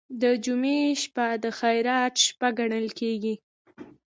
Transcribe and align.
د 0.21 0.23
جمعې 0.45 0.81
شپه 1.01 1.27
د 1.43 1.45
خیرات 1.59 2.13
شپه 2.25 2.47
ګڼل 2.57 2.87
کیږي. 2.99 3.35